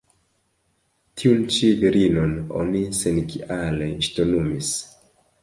Tiun 1.21 1.43
ĉi 1.55 1.69
virinon 1.83 2.33
oni 2.63 2.81
senkiale 3.01 3.93
ŝtonumis. 4.09 4.73